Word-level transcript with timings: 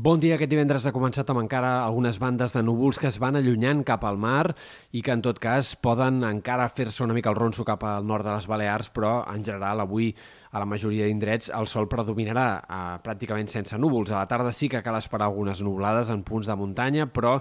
Bon 0.00 0.16
dia. 0.16 0.38
Aquest 0.38 0.48
divendres 0.48 0.86
ha 0.88 0.94
començat 0.96 1.28
amb 1.28 1.42
encara 1.42 1.82
algunes 1.84 2.16
bandes 2.22 2.54
de 2.56 2.60
núvols 2.64 2.96
que 2.96 3.08
es 3.10 3.18
van 3.20 3.36
allunyant 3.36 3.82
cap 3.84 4.06
al 4.08 4.16
mar 4.16 4.54
i 4.96 5.02
que, 5.04 5.12
en 5.12 5.20
tot 5.20 5.36
cas, 5.42 5.74
poden 5.76 6.22
encara 6.24 6.70
fer-se 6.72 7.02
una 7.04 7.12
mica 7.12 7.28
el 7.28 7.36
ronso 7.36 7.66
cap 7.68 7.84
al 7.84 8.06
nord 8.08 8.24
de 8.24 8.32
les 8.32 8.46
Balears, 8.48 8.88
però, 8.96 9.10
en 9.28 9.44
general, 9.44 9.82
avui 9.84 10.08
a 10.54 10.62
la 10.62 10.68
majoria 10.70 11.04
d'indrets 11.04 11.50
el 11.58 11.68
sol 11.68 11.90
predominarà 11.92 12.46
eh, 12.62 12.78
pràcticament 13.04 13.52
sense 13.52 13.76
núvols. 13.76 14.14
A 14.14 14.22
la 14.22 14.30
tarda 14.30 14.54
sí 14.56 14.70
que 14.72 14.80
cal 14.86 14.96
esperar 14.96 15.28
algunes 15.28 15.60
nublades 15.60 16.08
en 16.08 16.24
punts 16.24 16.48
de 16.48 16.56
muntanya, 16.56 17.10
però 17.12 17.36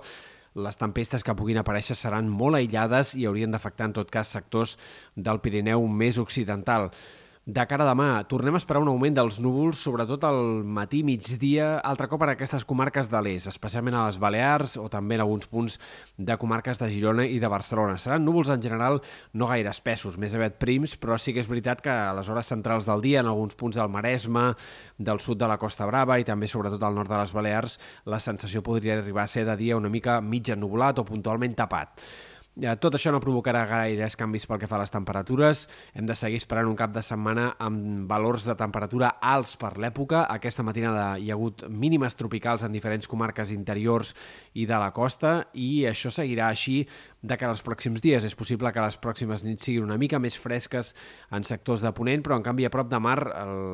les 0.59 0.83
tempestes 0.83 1.23
que 1.23 1.37
puguin 1.39 1.61
aparèixer 1.63 1.95
seran 1.95 2.27
molt 2.27 2.59
aïllades 2.59 3.15
i 3.15 3.23
haurien 3.29 3.55
d'afectar, 3.55 3.87
en 3.87 3.95
tot 4.01 4.11
cas, 4.11 4.35
sectors 4.35 4.75
del 5.15 5.39
Pirineu 5.39 5.87
més 5.87 6.19
occidental. 6.19 6.89
De 7.49 7.63
cara 7.65 7.81
a 7.81 7.87
demà, 7.87 8.27
tornem 8.29 8.53
a 8.53 8.59
esperar 8.61 8.83
un 8.83 8.91
augment 8.91 9.15
dels 9.17 9.39
núvols, 9.41 9.79
sobretot 9.81 10.21
al 10.27 10.59
matí, 10.69 10.99
migdia, 11.07 11.79
altre 11.87 12.05
cop 12.11 12.21
en 12.21 12.29
aquestes 12.35 12.61
comarques 12.69 13.09
de 13.09 13.21
l'est, 13.25 13.49
especialment 13.49 13.97
a 13.97 14.03
les 14.05 14.19
Balears 14.21 14.75
o 14.77 14.85
també 14.93 15.17
en 15.17 15.23
alguns 15.23 15.49
punts 15.49 15.79
de 16.29 16.37
comarques 16.37 16.77
de 16.77 16.91
Girona 16.93 17.25
i 17.25 17.39
de 17.41 17.49
Barcelona. 17.49 17.97
Seran 17.97 18.21
núvols 18.27 18.53
en 18.53 18.61
general 18.61 19.01
no 19.33 19.49
gaire 19.49 19.73
espessos, 19.73 20.19
més 20.21 20.37
aviat 20.37 20.61
prims, 20.61 20.93
però 21.01 21.17
sí 21.17 21.33
que 21.33 21.41
és 21.41 21.49
veritat 21.49 21.81
que 21.81 21.89
a 21.89 22.13
les 22.13 22.29
hores 22.29 22.53
centrals 22.53 22.85
del 22.85 23.01
dia, 23.01 23.25
en 23.25 23.33
alguns 23.33 23.57
punts 23.57 23.81
del 23.81 23.89
Maresme, 23.89 24.51
del 24.99 25.17
sud 25.17 25.41
de 25.41 25.49
la 25.49 25.57
Costa 25.57 25.89
Brava 25.89 26.21
i 26.21 26.29
també 26.29 26.45
sobretot 26.45 26.85
al 26.85 27.01
nord 27.01 27.09
de 27.09 27.17
les 27.17 27.33
Balears, 27.33 27.79
la 28.05 28.21
sensació 28.21 28.61
podria 28.61 28.99
arribar 28.99 29.25
a 29.25 29.31
ser 29.31 29.49
de 29.49 29.57
dia 29.57 29.79
una 29.79 29.89
mica 29.89 30.21
mig 30.21 30.53
ennubulat 30.53 31.01
o 31.01 31.09
puntualment 31.15 31.57
tapat. 31.57 31.97
Tot 32.57 32.95
això 32.97 33.11
no 33.13 33.21
provocarà 33.23 33.61
gaires 33.69 34.17
canvis 34.19 34.43
pel 34.49 34.59
que 34.59 34.67
fa 34.67 34.75
a 34.75 34.81
les 34.81 34.91
temperatures. 34.91 35.61
Hem 35.95 36.07
de 36.09 36.15
seguir 36.17 36.41
esperant 36.41 36.67
un 36.67 36.75
cap 36.75 36.91
de 36.91 37.03
setmana 37.05 37.53
amb 37.61 38.09
valors 38.09 38.43
de 38.49 38.55
temperatura 38.59 39.13
alts 39.21 39.53
per 39.59 39.77
l'època. 39.79 40.25
Aquesta 40.27 40.65
matinada 40.67 41.13
hi 41.15 41.29
ha 41.29 41.37
hagut 41.37 41.63
mínimes 41.69 42.19
tropicals 42.19 42.65
en 42.67 42.75
diferents 42.75 43.07
comarques 43.07 43.53
interiors 43.55 44.11
i 44.59 44.67
de 44.67 44.81
la 44.81 44.91
costa 44.91 45.45
i 45.53 45.85
això 45.87 46.11
seguirà 46.11 46.49
així 46.49 46.81
de 47.21 47.37
cara 47.37 47.51
als 47.51 47.63
pròxims 47.65 48.01
dies. 48.03 48.23
És 48.23 48.35
possible 48.37 48.71
que 48.71 48.83
les 48.83 48.97
pròximes 49.01 49.43
nits 49.43 49.65
siguin 49.67 49.85
una 49.85 49.97
mica 49.99 50.19
més 50.19 50.37
fresques 50.39 50.93
en 51.35 51.43
sectors 51.47 51.83
de 51.83 51.91
Ponent, 51.95 52.23
però 52.23 52.37
en 52.39 52.45
canvi 52.45 52.65
a 52.67 52.71
prop 52.73 52.89
de 52.91 52.99
mar 53.03 53.17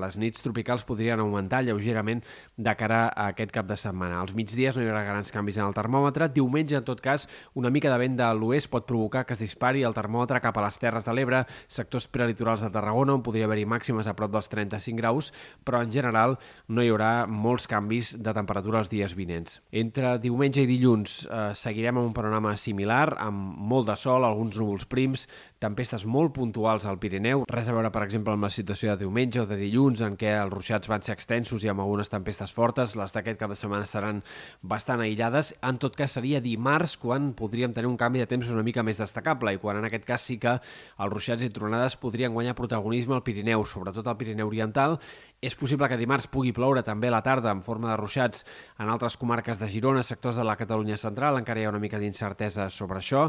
les 0.02 0.18
nits 0.22 0.42
tropicals 0.46 0.86
podrien 0.88 1.22
augmentar 1.22 1.64
lleugerament 1.66 2.24
de 2.58 2.76
cara 2.78 3.06
a 3.10 3.30
aquest 3.34 3.54
cap 3.56 3.70
de 3.70 3.78
setmana. 3.80 4.20
Als 4.22 4.36
migdies 4.38 4.78
no 4.78 4.84
hi 4.84 4.90
haurà 4.90 5.04
grans 5.08 5.32
canvis 5.34 5.60
en 5.60 5.68
el 5.68 5.78
termòmetre. 5.78 6.30
Diumenge, 6.34 6.80
en 6.80 6.88
tot 6.88 7.02
cas, 7.04 7.28
una 7.54 7.72
mica 7.74 7.92
de 7.92 8.00
vent 8.02 8.18
de 8.20 8.32
l'oest 8.38 8.70
pot 8.74 8.88
provocar 8.90 9.26
que 9.26 9.36
es 9.38 9.44
dispari 9.44 9.86
el 9.86 9.96
termòmetre 9.98 10.42
cap 10.44 10.58
a 10.58 10.66
les 10.66 10.80
Terres 10.82 11.06
de 11.06 11.14
l'Ebre, 11.14 11.44
sectors 11.68 12.08
prelitorals 12.12 12.66
de 12.66 12.72
Tarragona, 12.74 13.16
on 13.16 13.24
podria 13.26 13.46
haver-hi 13.50 13.68
màximes 13.70 14.10
a 14.10 14.16
prop 14.18 14.34
dels 14.34 14.50
35 14.52 14.98
graus, 15.00 15.32
però 15.64 15.82
en 15.84 15.92
general 15.94 16.38
no 16.68 16.84
hi 16.84 16.92
haurà 16.92 17.26
molts 17.30 17.68
canvis 17.70 18.16
de 18.18 18.34
temperatura 18.34 18.82
els 18.82 18.92
dies 18.92 19.16
vinents. 19.18 19.60
Entre 19.72 20.16
diumenge 20.24 20.64
i 20.64 20.70
dilluns 20.70 21.22
eh, 21.26 21.52
seguirem 21.58 22.00
amb 22.00 22.10
un 22.10 22.16
panorama 22.18 22.56
similar, 22.60 23.16
amb 23.22 23.35
molt 23.36 23.90
de 23.90 23.96
sol, 24.00 24.26
alguns 24.26 24.58
núvols 24.60 24.88
prims, 24.90 25.26
tempestes 25.62 26.06
molt 26.06 26.34
puntuals 26.36 26.86
al 26.86 27.00
Pirineu, 27.02 27.44
res 27.50 27.70
a 27.70 27.76
veure, 27.76 27.92
per 27.94 28.04
exemple, 28.06 28.34
amb 28.36 28.48
la 28.48 28.52
situació 28.54 28.92
de 28.92 29.04
diumenge 29.04 29.42
o 29.42 29.46
de 29.50 29.58
dilluns, 29.60 30.02
en 30.06 30.18
què 30.20 30.34
els 30.38 30.54
ruixats 30.54 30.90
van 30.92 31.04
ser 31.06 31.16
extensos 31.16 31.64
i 31.66 31.72
amb 31.72 31.84
algunes 31.84 32.12
tempestes 32.12 32.54
fortes, 32.56 32.96
les 33.00 33.16
d'aquest 33.16 33.40
cap 33.42 33.54
de 33.54 33.60
setmana 33.60 33.88
seran 33.90 34.22
bastant 34.62 35.04
aïllades. 35.04 35.54
En 35.66 35.80
tot 35.82 35.96
cas, 35.98 36.18
seria 36.18 36.42
dimarts 36.44 36.98
quan 37.02 37.34
podríem 37.38 37.74
tenir 37.76 37.90
un 37.92 38.00
canvi 38.00 38.24
de 38.24 38.30
temps 38.30 38.52
una 38.54 38.66
mica 38.66 38.84
més 38.84 39.02
destacable 39.02 39.56
i 39.56 39.62
quan 39.62 39.82
en 39.82 39.88
aquest 39.90 40.08
cas 40.08 40.26
sí 40.26 40.40
que 40.42 40.58
els 40.58 41.14
ruixats 41.14 41.46
i 41.46 41.52
tronades 41.54 41.98
podrien 42.02 42.34
guanyar 42.34 42.56
protagonisme 42.58 43.16
al 43.18 43.24
Pirineu, 43.26 43.66
sobretot 43.66 44.08
al 44.08 44.20
Pirineu 44.20 44.52
Oriental. 44.52 45.00
És 45.42 45.56
possible 45.60 45.90
que 45.92 46.00
dimarts 46.00 46.30
pugui 46.32 46.54
ploure 46.56 46.84
també 46.84 47.10
a 47.12 47.16
la 47.18 47.24
tarda 47.26 47.52
en 47.52 47.62
forma 47.62 47.92
de 47.92 47.98
ruixats 48.00 48.46
en 48.80 48.90
altres 48.90 49.18
comarques 49.18 49.60
de 49.60 49.68
Girona, 49.70 50.04
sectors 50.04 50.40
de 50.40 50.46
la 50.48 50.56
Catalunya 50.56 50.98
central, 50.98 51.38
encara 51.38 51.62
hi 51.62 51.68
ha 51.68 51.74
una 51.74 51.82
mica 51.84 52.00
d'incertesa 52.00 52.70
sobre 52.70 53.02
això. 53.02 53.28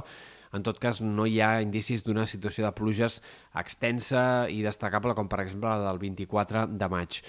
En 0.57 0.65
tot 0.67 0.81
cas, 0.83 1.03
no 1.05 1.27
hi 1.29 1.41
ha 1.45 1.61
indicis 1.65 2.03
d'una 2.07 2.27
situació 2.27 2.65
de 2.67 2.73
pluges 2.77 3.21
extensa 3.57 4.47
i 4.53 4.63
destacable, 4.65 5.15
com 5.17 5.29
per 5.29 5.43
exemple 5.45 5.69
la 5.69 5.85
del 5.91 6.01
24 6.03 6.67
de 6.77 6.89
maig. 6.93 7.21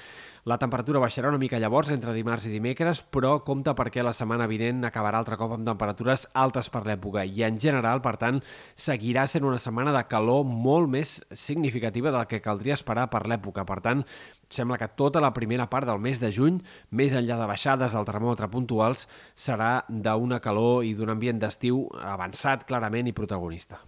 La 0.48 0.56
temperatura 0.56 1.02
baixarà 1.04 1.28
una 1.28 1.40
mica 1.42 1.60
llavors 1.60 1.90
entre 1.92 2.14
dimarts 2.16 2.46
i 2.48 2.54
dimecres, 2.54 3.02
però 3.12 3.34
compta 3.44 3.74
perquè 3.76 4.00
la 4.00 4.14
setmana 4.16 4.46
vinent 4.48 4.86
acabarà 4.88 5.20
altre 5.20 5.36
cop 5.36 5.58
amb 5.58 5.68
temperatures 5.68 6.24
altes 6.40 6.70
per 6.72 6.86
l'època 6.88 7.26
i 7.28 7.44
en 7.44 7.58
general, 7.60 8.00
per 8.06 8.16
tant, 8.22 8.40
seguirà 8.80 9.26
sent 9.28 9.44
una 9.44 9.60
setmana 9.60 9.92
de 9.92 10.06
calor 10.08 10.46
molt 10.48 10.88
més 10.94 11.18
significativa 11.36 12.16
del 12.16 12.30
que 12.32 12.40
caldria 12.40 12.78
esperar 12.80 13.10
per 13.12 13.26
l'època. 13.28 13.68
Per 13.68 13.82
tant, 13.84 14.06
sembla 14.48 14.78
que 14.80 14.88
tota 14.88 15.20
la 15.20 15.34
primera 15.36 15.68
part 15.68 15.84
del 15.90 16.00
mes 16.00 16.24
de 16.24 16.32
juny, 16.32 16.62
més 16.96 17.12
enllà 17.12 17.36
de 17.42 17.50
baixades 17.52 17.92
al 17.92 18.08
termòmetre 18.08 18.48
puntuals, 18.48 19.04
serà 19.36 19.82
d'una 19.90 20.40
calor 20.40 20.88
i 20.88 20.94
d'un 20.96 21.12
ambient 21.12 21.44
d'estiu 21.44 21.84
avançat 22.00 22.64
clarament 22.72 23.12
i 23.12 23.17
protagonista. 23.18 23.80